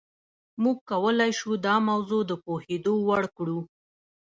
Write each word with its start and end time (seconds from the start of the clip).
موږ 0.63 0.77
کولای 0.89 1.31
شو 1.39 1.51
دا 1.65 1.75
موضوع 1.89 2.21
د 2.27 2.31
پوهېدو 2.45 2.93
وړ 3.07 3.23
کړو. 3.37 3.59